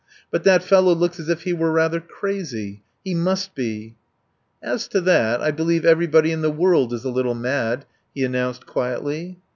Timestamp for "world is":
6.49-7.03